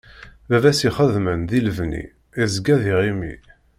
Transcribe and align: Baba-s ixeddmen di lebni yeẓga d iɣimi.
Baba-s 0.49 0.81
ixeddmen 0.89 1.41
di 1.49 1.59
lebni 1.65 2.03
yeẓga 2.39 2.75
d 2.81 2.83
iɣimi. 2.93 3.33